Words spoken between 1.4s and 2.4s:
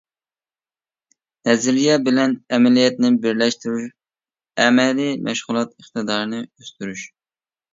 نەزەرىيە بىلەن